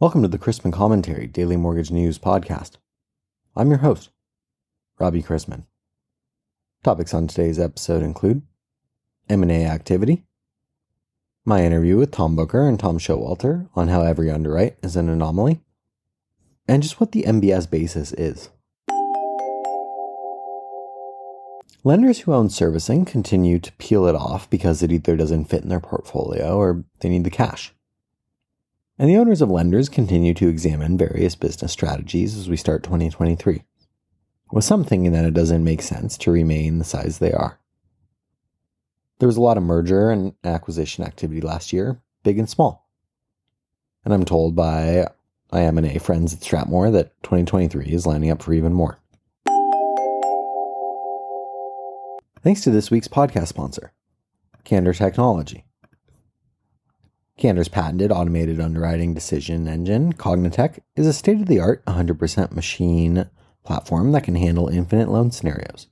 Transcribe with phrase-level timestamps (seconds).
[0.00, 2.78] Welcome to the Chrisman Commentary Daily Mortgage News Podcast.
[3.54, 4.10] I'm your host,
[4.98, 5.66] Robbie Chrisman.
[6.82, 8.42] Topics on today's episode include
[9.28, 10.24] M&A activity,
[11.44, 15.60] my interview with Tom Booker and Tom Showalter on how every underwrite is an anomaly,
[16.66, 18.50] and just what the MBS basis is.
[21.84, 25.68] Lenders who own servicing continue to peel it off because it either doesn't fit in
[25.68, 27.73] their portfolio or they need the cash.
[28.96, 33.64] And the owners of lenders continue to examine various business strategies as we start 2023,
[34.52, 37.58] with some thinking that it doesn't make sense to remain the size they are.
[39.18, 42.86] There was a lot of merger and acquisition activity last year, big and small.
[44.04, 45.08] And I'm told by
[45.52, 49.00] IM&A friends at STRATMOR that 2023 is lining up for even more.
[52.42, 53.92] Thanks to this week's podcast sponsor,
[54.64, 55.64] Candor Technology.
[57.36, 63.28] Candor's patented automated underwriting decision engine, Cognitech, is a state of the art 100% machine
[63.64, 65.88] platform that can handle infinite loan scenarios.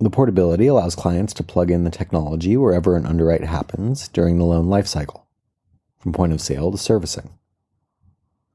[0.00, 4.44] The portability allows clients to plug in the technology wherever an underwrite happens during the
[4.44, 5.22] loan lifecycle,
[5.98, 7.30] from point of sale to servicing.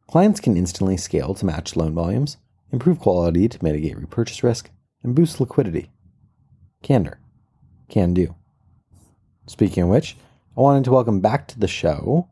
[0.07, 2.37] Clients can instantly scale to match loan volumes,
[2.71, 4.71] improve quality to mitigate repurchase risk,
[5.03, 5.91] and boost liquidity.
[6.81, 7.19] Candor.
[7.87, 8.35] Can do.
[9.45, 10.17] Speaking of which,
[10.59, 12.27] I wanted to welcome back to the show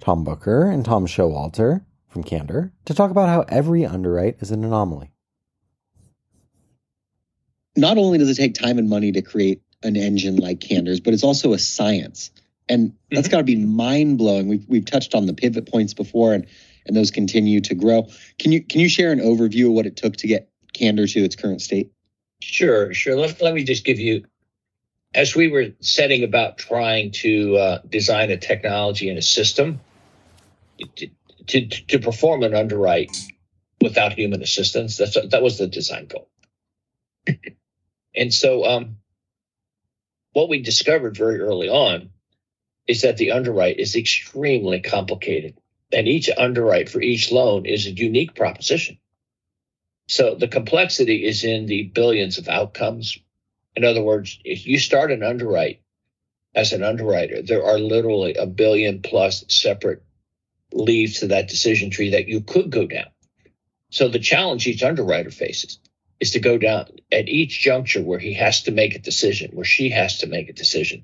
[0.00, 4.64] Tom Booker and Tom Showalter from Candor to talk about how every underwrite is an
[4.64, 5.12] anomaly.
[7.76, 11.14] Not only does it take time and money to create an engine like Candor's, but
[11.14, 12.32] it's also a science.
[12.68, 13.30] And that's mm-hmm.
[13.30, 14.48] got to be mind blowing.
[14.48, 16.44] We've, we've touched on the pivot points before, and,
[16.86, 18.08] and those continue to grow.
[18.40, 21.20] Can you can you share an overview of what it took to get Candor to
[21.20, 21.92] its current state?
[22.40, 23.16] Sure, sure.
[23.16, 24.24] Let, let me just give you
[25.14, 29.80] as we were setting about trying to uh, design a technology and a system
[30.96, 31.08] to,
[31.46, 33.14] to, to, perform an underwrite
[33.80, 36.28] without human assistance, that's, that was the design goal.
[38.16, 38.96] and so, um,
[40.32, 42.08] what we discovered very early on
[42.86, 45.58] is that the underwrite is extremely complicated,
[45.92, 48.98] and each underwrite for each loan is a unique proposition.
[50.08, 53.18] So the complexity is in the billions of outcomes
[53.74, 55.80] in other words, if you start an underwrite
[56.54, 60.02] as an underwriter, there are literally a billion plus separate
[60.72, 63.06] leaves to that decision tree that you could go down.
[63.90, 65.78] So the challenge each underwriter faces
[66.20, 69.64] is to go down at each juncture where he has to make a decision, where
[69.64, 71.02] she has to make a decision,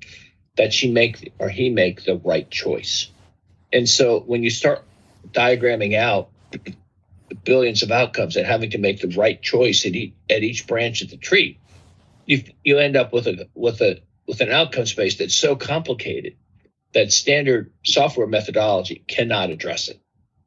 [0.57, 3.09] that she make or he make the right choice.
[3.73, 4.85] And so when you start
[5.33, 6.31] diagramming out
[7.45, 11.03] billions of outcomes and having to make the right choice at each, at each branch
[11.03, 11.59] of the tree,
[12.29, 16.37] you you end up with a with a with an outcome space that's so complicated
[16.93, 20.01] that standard software methodology cannot address it.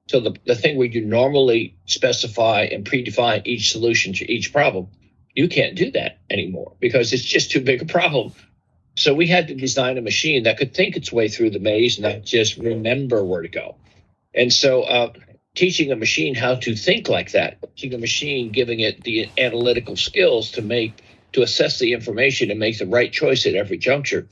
[0.07, 4.87] So the, the thing where you normally specify and predefine each solution to each problem,
[5.33, 8.33] you can't do that anymore because it's just too big a problem.
[8.95, 11.97] So we had to design a machine that could think its way through the maze,
[11.97, 13.77] and not just remember where to go.
[14.35, 15.13] And so uh,
[15.55, 19.95] teaching a machine how to think like that, teaching a machine, giving it the analytical
[19.95, 21.01] skills to make
[21.33, 24.27] to assess the information and make the right choice at every juncture.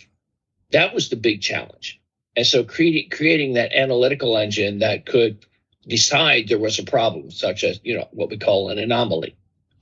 [0.72, 2.00] That was the big challenge.
[2.36, 5.46] And so creating creating that analytical engine that could
[5.88, 9.36] decide there was a problem, such as, you know, what we call an anomaly.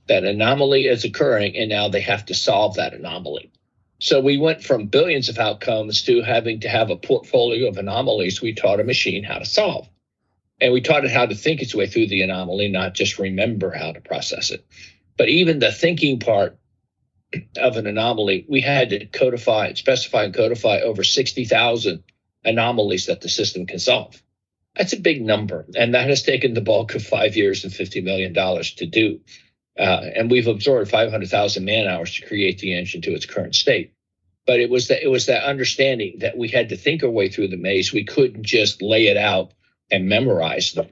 [0.06, 3.52] That anomaly is occurring and now they have to solve that anomaly.
[4.00, 8.40] So we went from billions of outcomes to having to have a portfolio of anomalies
[8.40, 9.88] we taught a machine how to solve.
[10.60, 13.70] And we taught it how to think its way through the anomaly, not just remember
[13.70, 14.64] how to process it.
[15.16, 16.57] But even the thinking part
[17.56, 22.02] of an anomaly, we had to codify, specify, and codify over 60,000
[22.44, 24.22] anomalies that the system can solve.
[24.74, 28.02] That's a big number, and that has taken the bulk of five years and $50
[28.02, 29.20] million to do.
[29.78, 33.92] Uh, and we've absorbed 500,000 man hours to create the engine to its current state.
[34.46, 37.28] But it was that it was that understanding that we had to think our way
[37.28, 37.92] through the maze.
[37.92, 39.52] We couldn't just lay it out
[39.90, 40.88] and memorize them.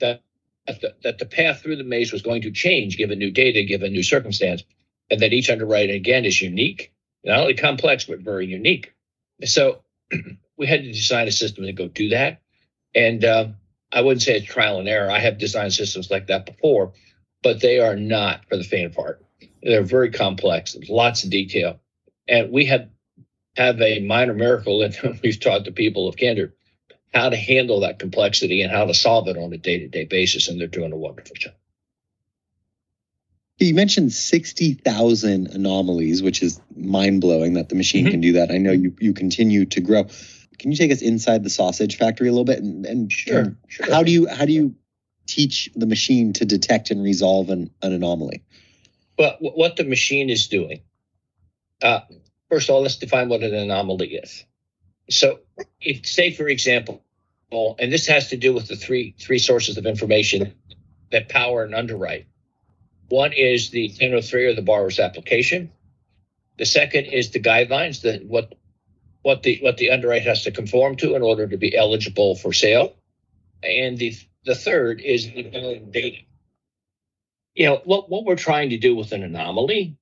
[0.00, 0.22] That
[0.66, 3.62] that the, that the path through the maze was going to change given new data,
[3.64, 4.62] given new circumstance,
[5.10, 6.92] and that each underwriting again is unique,
[7.24, 8.94] not only complex but very unique.
[9.44, 9.82] So
[10.56, 12.42] we had to design a system to go do that.
[12.94, 13.48] And uh,
[13.92, 15.10] I wouldn't say it's trial and error.
[15.10, 16.92] I have designed systems like that before,
[17.42, 19.24] but they are not for the faint of heart.
[19.62, 20.72] They're very complex.
[20.72, 21.80] There's lots of detail,
[22.28, 22.88] and we have
[23.56, 26.54] have a minor miracle, and we've taught the people of Candor
[27.12, 30.04] how to handle that complexity and how to solve it on a day to day
[30.04, 31.54] basis, and they're doing a wonderful job.
[33.58, 38.12] You mentioned 60,000 anomalies, which is mind blowing that the machine mm-hmm.
[38.12, 38.50] can do that.
[38.52, 40.04] I know you, you continue to grow.
[40.58, 43.92] can you take us inside the sausage factory a little bit and, and Sure, sure.
[43.92, 44.76] how do you how do you
[45.26, 48.42] teach the machine to detect and resolve an, an anomaly?
[49.16, 50.82] Wh- what the machine is doing,
[51.82, 52.00] uh,
[52.48, 54.44] first of all, let's define what an anomaly is.
[55.10, 55.40] So,
[55.80, 57.02] if say for example,
[57.50, 60.54] and this has to do with the three three sources of information
[61.10, 62.27] that power and underwrite.
[63.08, 65.70] One is the 1003 or the borrower's application.
[66.58, 68.54] The second is the guidelines that what
[69.22, 72.52] what the what the underwrite has to conform to in order to be eligible for
[72.52, 72.94] sale.
[73.62, 74.14] And the
[74.44, 75.42] the third is the
[75.90, 76.18] data
[77.58, 79.96] you know what what we're trying to do with an anomaly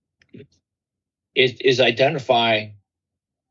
[1.35, 2.69] is is identify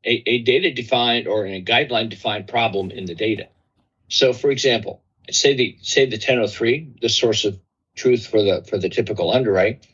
[0.04, 3.48] a, a data defined or a guideline defined problem in the data
[4.08, 7.58] so for example say the say the 1003 the source of
[7.96, 9.86] truth for the for the typical underwrite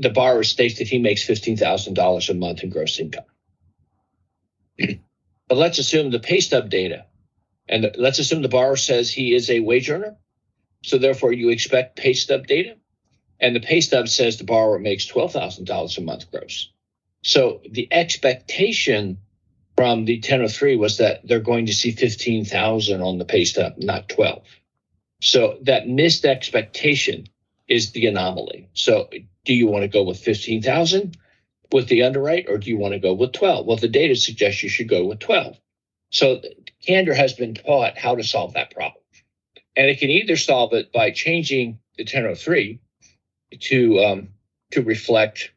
[0.00, 3.24] the borrower states that he makes $15000 a month in gross income
[5.48, 7.06] but let's assume the pay stub data
[7.68, 10.16] and the- let's assume the borrower says he is a wage earner
[10.82, 12.76] so therefore you expect pay stub data
[13.40, 16.70] and the pay stub says the borrower makes $12,000 a month gross.
[17.22, 19.18] So the expectation
[19.76, 24.08] from the 1003 was that they're going to see 15,000 on the pay stub, not
[24.08, 24.42] 12.
[25.20, 27.26] So that missed expectation
[27.68, 28.68] is the anomaly.
[28.72, 29.08] So
[29.44, 31.16] do you want to go with 15,000
[31.72, 33.66] with the underwrite or do you want to go with 12?
[33.66, 35.58] Well, the data suggests you should go with 12.
[36.10, 36.40] So
[36.86, 39.02] Candor has been taught how to solve that problem.
[39.76, 42.80] And it can either solve it by changing the 1003
[43.60, 44.28] to um,
[44.70, 45.50] to reflect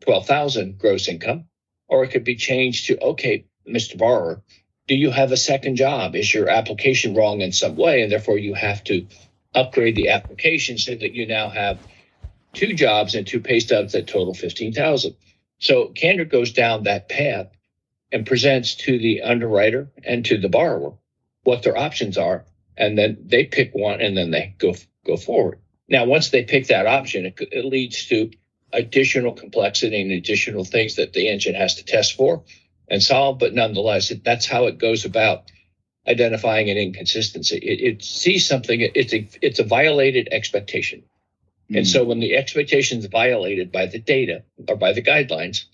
[0.00, 1.44] twelve thousand gross income,
[1.88, 3.96] or it could be changed to okay, Mr.
[3.96, 4.42] Borrower,
[4.86, 6.14] do you have a second job?
[6.14, 9.06] Is your application wrong in some way, and therefore you have to
[9.54, 11.78] upgrade the application so that you now have
[12.52, 15.16] two jobs and two pay stubs that total fifteen thousand.
[15.58, 17.48] So Candor goes down that path
[18.12, 20.92] and presents to the underwriter and to the borrower
[21.42, 22.44] what their options are,
[22.76, 24.74] and then they pick one, and then they go
[25.04, 25.58] go forward.
[25.88, 28.30] Now, once they pick that option, it, it leads to
[28.72, 32.42] additional complexity and additional things that the engine has to test for
[32.88, 33.38] and solve.
[33.38, 35.50] But nonetheless, it, that's how it goes about
[36.06, 37.56] identifying an inconsistency.
[37.56, 41.02] It, it sees something; it's a it's a violated expectation,
[41.68, 41.84] and hmm.
[41.84, 45.64] so when the expectation is violated by the data or by the guidelines,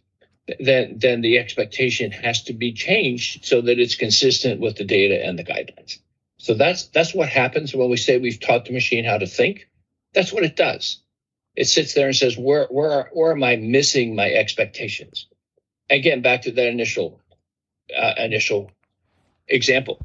[0.59, 5.25] then then the expectation has to be changed so that it's consistent with the data
[5.25, 5.99] and the guidelines.
[6.38, 9.69] So that's that's what happens when we say we've taught the machine how to think.
[10.15, 11.00] That's what it does.
[11.55, 15.29] It sits there and says, "Where where where am I missing my expectations?"
[15.93, 17.21] Again, back to that initial
[17.97, 18.71] uh, initial
[19.47, 20.00] example.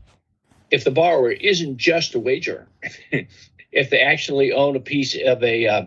[0.70, 2.68] If the borrower isn't just a wage earner,
[3.72, 5.86] if they actually own a piece of a uh,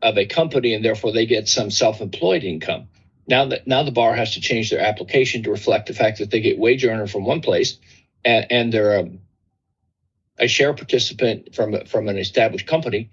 [0.00, 2.88] of a company and therefore they get some self-employed income,
[3.28, 6.30] now that now the borrower has to change their application to reflect the fact that
[6.30, 7.78] they get wage earner from one place
[8.24, 9.10] and, and they're a,
[10.38, 13.10] a share participant from from an established company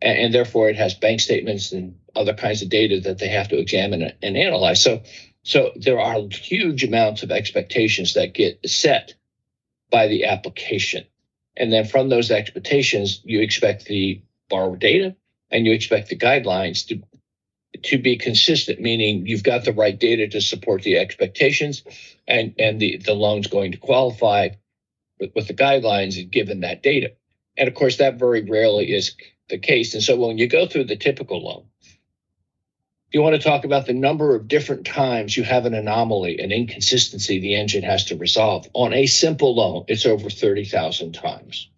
[0.00, 3.48] and, and, therefore it has bank statements and other kinds of data that they have
[3.48, 5.02] to examine and analyze so
[5.42, 9.14] so there are huge amounts of expectations that get set
[9.90, 11.04] by the application
[11.56, 15.14] and then from those expectations you expect the borrower data
[15.50, 17.02] and you expect the guidelines to
[17.82, 21.82] to be consistent, meaning you've got the right data to support the expectations,
[22.26, 24.48] and and the the loan's going to qualify
[25.20, 27.12] with, with the guidelines given that data.
[27.56, 29.16] And of course, that very rarely is
[29.48, 29.94] the case.
[29.94, 31.64] And so when you go through the typical loan,
[33.12, 36.52] you want to talk about the number of different times you have an anomaly, an
[36.52, 38.66] inconsistency the engine has to resolve.
[38.74, 41.68] On a simple loan, it's over 30,000 times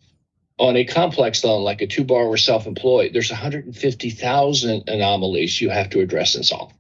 [0.59, 6.01] on a complex loan like a two borrower self-employed there's 150,000 anomalies you have to
[6.01, 6.73] address and solve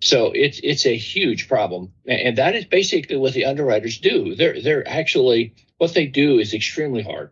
[0.00, 4.60] so it's it's a huge problem and that is basically what the underwriters do they're
[4.60, 7.30] they're actually what they do is extremely hard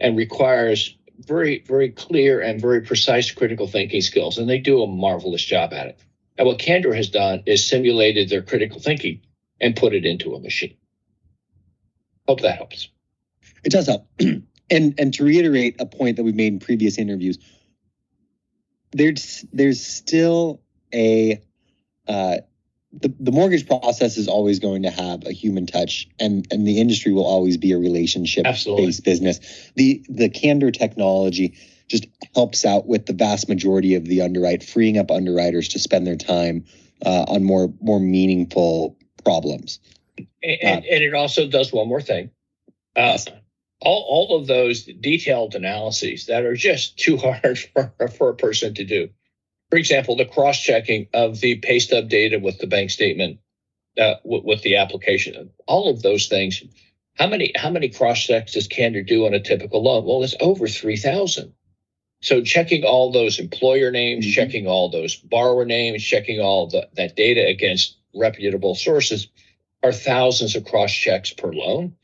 [0.00, 4.86] and requires very very clear and very precise critical thinking skills and they do a
[4.86, 6.00] marvelous job at it.
[6.38, 9.20] And what candor has done is simulated their critical thinking
[9.60, 10.76] and put it into a machine.
[12.26, 12.88] Hope that helps.
[13.64, 14.06] It does help.
[14.72, 17.40] And and to reiterate a point that we've made in previous interviews
[18.92, 20.60] there's there's still
[20.92, 21.40] a
[22.08, 22.36] uh,
[22.92, 26.80] the, the mortgage process is always going to have a human touch and and the
[26.80, 28.86] industry will always be a relationship Absolutely.
[28.86, 31.56] based business the the candor technology
[31.88, 36.06] just helps out with the vast majority of the underwrite freeing up underwriters to spend
[36.06, 36.64] their time
[37.04, 39.78] uh, on more more meaningful problems
[40.18, 42.30] and, and, and it also does one more thing
[42.96, 43.16] uh,
[43.80, 47.58] all, all of those detailed analyses that are just too hard
[47.98, 49.08] for, for a person to do.
[49.70, 53.38] For example, the cross checking of the pay stub data with the bank statement
[53.98, 55.50] uh, with, with the application.
[55.66, 56.62] All of those things.
[57.14, 60.04] How many how many cross checks does Candor do on a typical loan?
[60.04, 61.52] Well, it's over three thousand.
[62.22, 64.32] So checking all those employer names, mm-hmm.
[64.32, 69.28] checking all those borrower names, checking all the, that data against reputable sources
[69.82, 71.96] are thousands of cross checks per loan.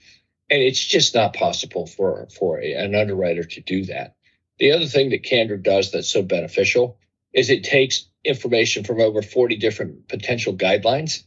[0.49, 4.16] And it's just not possible for, for a, an underwriter to do that.
[4.58, 6.99] The other thing that Candor does that's so beneficial
[7.36, 11.22] is it takes information from over 40 different potential guidelines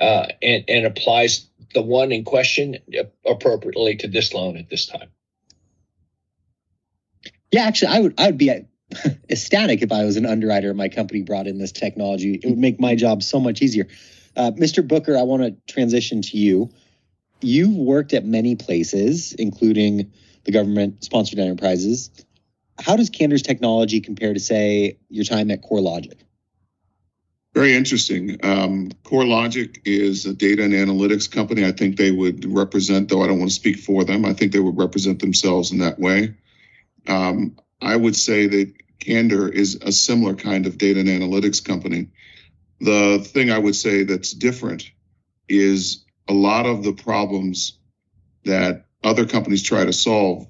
[0.00, 2.76] uh, and, and applies the one in question
[3.24, 5.08] appropriately to this loan at this time.
[7.50, 8.50] Yeah, actually, I would I would be
[9.30, 12.34] ecstatic if I was an underwriter and my company brought in this technology.
[12.34, 13.88] It would make my job so much easier.
[14.36, 14.86] Uh, Mr.
[14.86, 16.70] Booker, I want to transition to you.
[17.40, 20.12] You've worked at many places, including
[20.44, 22.10] the government sponsored enterprises.
[22.78, 26.20] How does Candor's technology compare to, say, your time at CoreLogic?
[27.54, 28.38] Very interesting.
[28.42, 31.64] Um, CoreLogic is a data and analytics company.
[31.64, 34.52] I think they would represent, though I don't want to speak for them, I think
[34.52, 36.34] they would represent themselves in that way.
[37.08, 42.08] Um, I would say that Candor is a similar kind of data and analytics company.
[42.80, 44.90] The thing I would say that's different
[45.48, 47.78] is a lot of the problems
[48.44, 50.46] that other companies try to solve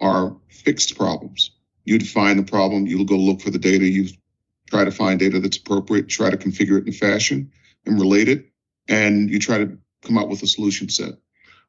[0.00, 1.50] are fixed problems.
[1.84, 4.08] You define the problem, you'll go look for the data, you
[4.70, 7.52] try to find data that's appropriate, try to configure it in fashion
[7.86, 8.50] and relate it,
[8.88, 11.14] and you try to come up with a solution set.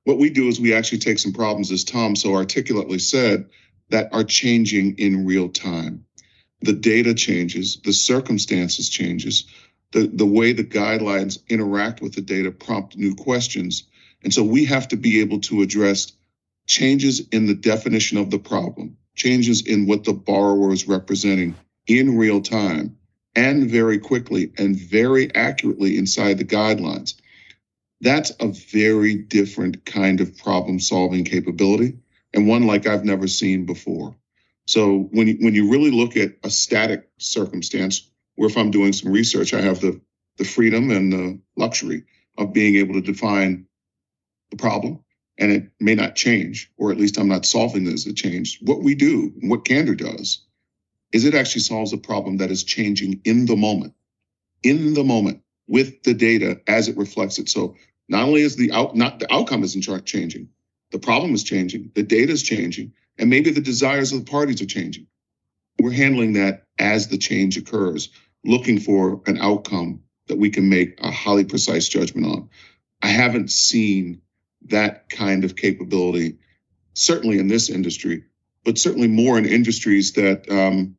[0.03, 3.49] What we do is we actually take some problems, as Tom so articulately said,
[3.89, 6.05] that are changing in real time.
[6.61, 9.45] The data changes, the circumstances changes,
[9.91, 13.87] the, the way the guidelines interact with the data prompt new questions.
[14.23, 16.11] And so we have to be able to address
[16.69, 21.55] changes in the definition of the problem, changes in what the borrower is representing
[21.87, 22.97] in real time
[23.35, 27.15] and very quickly and very accurately inside the guidelines.
[28.01, 31.97] That's a very different kind of problem solving capability
[32.33, 34.15] and one like I've never seen before.
[34.67, 38.93] So when you, when you really look at a static circumstance, where if I'm doing
[38.93, 39.99] some research, I have the
[40.37, 42.05] the freedom and the luxury
[42.37, 43.65] of being able to define
[44.51, 45.03] the problem,
[45.39, 48.59] and it may not change, or at least I'm not solving this as it changed.
[48.67, 50.45] What we do, what Candor does,
[51.13, 53.93] is it actually solves a problem that is changing in the moment,
[54.61, 57.47] in the moment with the data as it reflects it.
[57.49, 57.77] So
[58.09, 60.49] not only is the out not the outcome isn't changing,
[60.91, 64.61] the problem is changing, the data is changing, and maybe the desires of the parties
[64.61, 65.07] are changing.
[65.79, 68.09] We're handling that as the change occurs,
[68.43, 72.49] looking for an outcome that we can make a highly precise judgment on.
[73.01, 74.21] I haven't seen
[74.67, 76.37] that kind of capability,
[76.93, 78.23] certainly in this industry,
[78.63, 80.95] but certainly more in industries that um,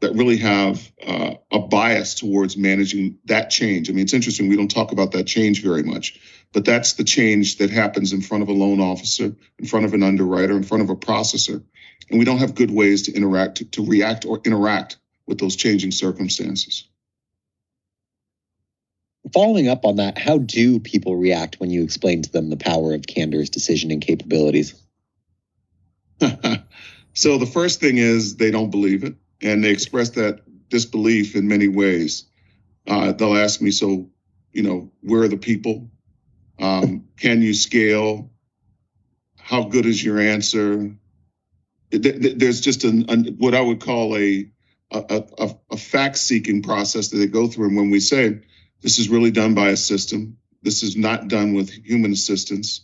[0.00, 3.90] that really have uh, a bias towards managing that change.
[3.90, 6.18] I mean, it's interesting we don't talk about that change very much
[6.52, 9.94] but that's the change that happens in front of a loan officer, in front of
[9.94, 11.62] an underwriter, in front of a processor.
[12.10, 15.54] And we don't have good ways to interact, to, to react or interact with those
[15.54, 16.88] changing circumstances.
[19.34, 22.94] Following up on that, how do people react when you explain to them the power
[22.94, 24.74] of Candor's decisioning capabilities?
[27.12, 31.48] so the first thing is they don't believe it, and they express that disbelief in
[31.48, 32.24] many ways.
[32.86, 34.10] Uh, they'll ask me, so
[34.52, 35.90] you know, where are the people?
[36.58, 38.30] Um, can you scale?
[39.38, 40.94] How good is your answer?
[41.90, 44.50] There's just an, an what I would call a
[44.92, 47.68] a, a, a fact seeking process that they go through.
[47.68, 48.40] And when we say
[48.82, 52.82] this is really done by a system, this is not done with human assistance.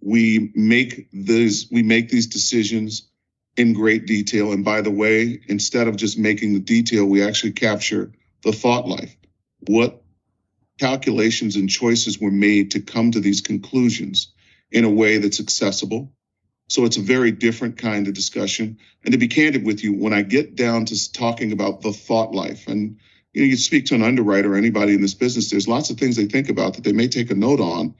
[0.00, 3.08] We make these we make these decisions
[3.56, 4.52] in great detail.
[4.52, 8.12] And by the way, instead of just making the detail, we actually capture
[8.42, 9.16] the thought life.
[9.66, 10.02] What
[10.78, 14.32] calculations and choices were made to come to these conclusions
[14.70, 16.12] in a way that's accessible.
[16.68, 18.78] So it's a very different kind of discussion.
[19.04, 22.32] And to be candid with you, when I get down to talking about the thought
[22.32, 22.98] life, and
[23.36, 25.98] you know, you speak to an underwriter or anybody in this business, there's lots of
[25.98, 27.94] things they think about that they may take a note on,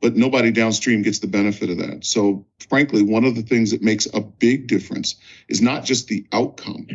[0.00, 2.04] but nobody downstream gets the benefit of that.
[2.04, 5.16] So frankly, one of the things that makes a big difference
[5.48, 6.86] is not just the outcome,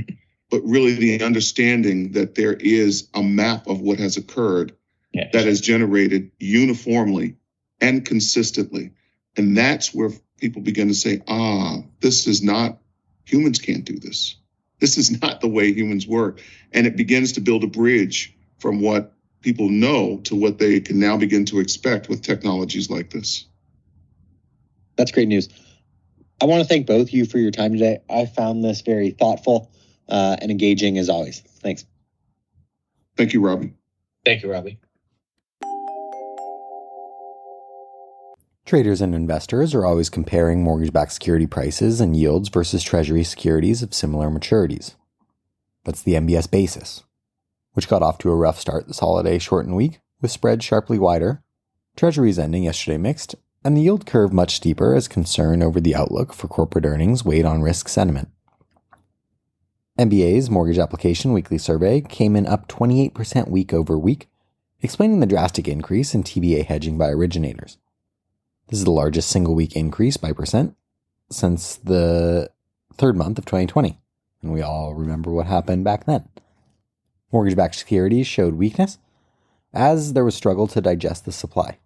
[0.50, 4.74] but really the understanding that there is a map of what has occurred
[5.12, 5.28] yes.
[5.34, 7.36] that is generated uniformly
[7.82, 8.94] and consistently.
[9.36, 12.78] And that's where people begin to say, ah, this is not,
[13.26, 14.38] humans can't do this.
[14.82, 16.42] This is not the way humans work.
[16.74, 21.00] And it begins to build a bridge from what people know to what they can
[21.00, 23.46] now begin to expect with technologies like this.
[24.98, 25.50] That's great news.
[26.42, 28.00] I want to thank both of you for your time today.
[28.10, 29.72] I found this very thoughtful
[30.10, 31.40] uh, and engaging as always.
[31.40, 31.86] Thanks.
[33.16, 33.74] Thank you, Robbie.
[34.26, 34.80] Thank you, Robbie.
[38.72, 43.84] Traders and investors are always comparing mortgage backed security prices and yields versus Treasury securities
[43.84, 44.96] of similar maturities.
[45.84, 47.04] That's the MBS basis,
[47.74, 51.44] which got off to a rough start this holiday shortened week, with spreads sharply wider,
[51.98, 56.32] Treasuries ending yesterday mixed, and the yield curve much steeper as concern over the outlook
[56.32, 58.30] for corporate earnings weighed on risk sentiment.
[60.00, 64.30] MBA's mortgage application weekly survey came in up 28% week over week,
[64.80, 67.78] explaining the drastic increase in TBA hedging by originators.
[68.72, 70.78] This is the largest single week increase by percent
[71.30, 72.50] since the
[72.94, 74.00] third month of 2020.
[74.42, 76.30] And we all remember what happened back then.
[77.34, 78.98] Mortgage backed securities showed weakness
[79.74, 81.80] as there was struggle to digest the supply.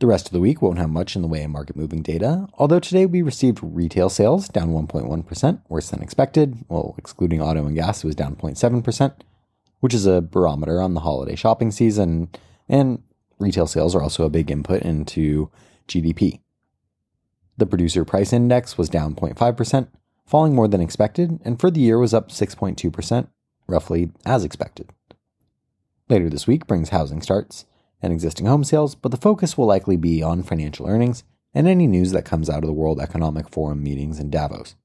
[0.00, 2.48] The rest of the week won't have much in the way of market moving data,
[2.54, 6.56] although today we received retail sales down 1.1%, worse than expected.
[6.68, 9.14] Well, excluding auto and gas, it was down 0.7%,
[9.78, 12.30] which is a barometer on the holiday shopping season,
[12.68, 13.00] and
[13.38, 15.50] Retail sales are also a big input into
[15.88, 16.40] GDP.
[17.58, 19.88] The producer price index was down 0.5%,
[20.26, 23.28] falling more than expected, and for the year was up 6.2%,
[23.66, 24.90] roughly as expected.
[26.08, 27.66] Later this week brings housing starts
[28.02, 31.24] and existing home sales, but the focus will likely be on financial earnings
[31.54, 34.76] and any news that comes out of the World Economic Forum meetings in Davos.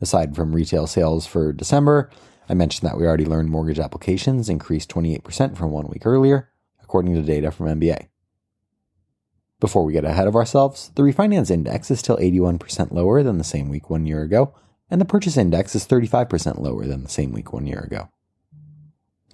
[0.00, 2.10] Aside from retail sales for December,
[2.48, 6.49] I mentioned that we already learned mortgage applications increased 28% from one week earlier,
[6.90, 8.08] according to data from MBA.
[9.60, 13.44] Before we get ahead of ourselves, the refinance index is still 81% lower than the
[13.44, 14.56] same week one year ago,
[14.90, 18.08] and the purchase index is 35% lower than the same week one year ago.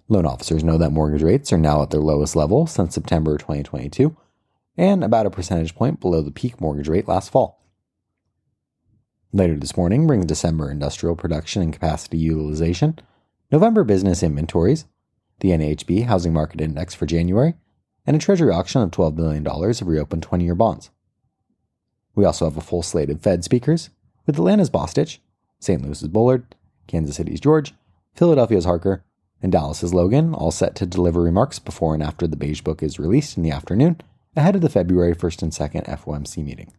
[0.07, 4.15] Loan officers know that mortgage rates are now at their lowest level since September 2022,
[4.77, 7.65] and about a percentage point below the peak mortgage rate last fall.
[9.33, 12.99] Later this morning brings December industrial production and capacity utilization,
[13.51, 14.85] November business inventories,
[15.41, 17.55] the NAHB Housing Market Index for January,
[18.07, 20.91] and a Treasury auction of $12 billion of reopened 20 year bonds.
[22.15, 23.91] We also have a full slate of Fed speakers,
[24.27, 25.19] with Atlanta's Bostic,
[25.61, 25.83] St.
[25.83, 26.55] Louis's Bullard,
[26.87, 27.75] Kansas City's George,
[28.15, 29.05] Philadelphia's Harker,
[29.43, 32.99] and Dallas's Logan all set to deliver remarks before and after the Beige Book is
[32.99, 34.01] released in the afternoon,
[34.35, 36.73] ahead of the February 1st and 2nd FOMC meeting.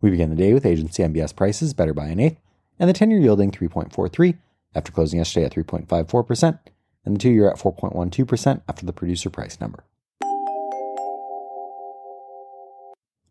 [0.00, 2.40] We begin the day with agency MBS prices better by an eighth,
[2.78, 4.36] and the 10 year yielding 3.43
[4.74, 6.58] after closing yesterday at 3.54%,
[7.06, 9.84] and the two year at 4.12% after the producer price number.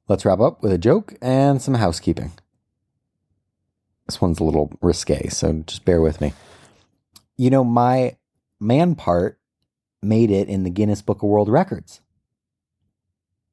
[0.08, 2.32] Let's wrap up with a joke and some housekeeping.
[4.08, 6.34] This one's a little risque, so just bear with me.
[7.38, 8.16] You know, my
[8.60, 9.40] man part
[10.02, 12.02] made it in the Guinness Book of World Records.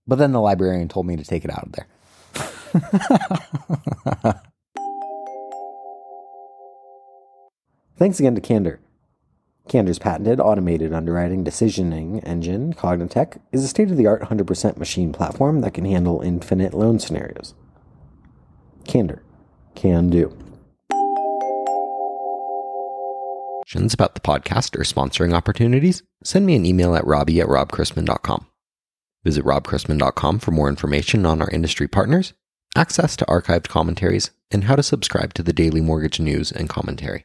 [0.07, 1.87] But then the librarian told me to take it out of there.
[7.97, 8.81] Thanks again to Candor.
[9.69, 15.13] Candor's patented automated underwriting decisioning engine, Cognitech, is a state of the art 100% machine
[15.13, 17.55] platform that can handle infinite loan scenarios.
[18.85, 19.23] Candor.
[19.75, 20.37] Can do.
[23.63, 28.47] Questions About the podcast or sponsoring opportunities, send me an email at robbie at robchrisman.com.
[29.25, 32.35] Visit robchrisman.com for more information on our industry partners,
[32.77, 37.25] access to archived commentaries, and how to subscribe to the daily mortgage news and commentary.